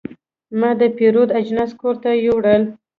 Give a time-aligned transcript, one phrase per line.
[0.59, 2.63] ما د پیرود اجناس کور ته یوړل.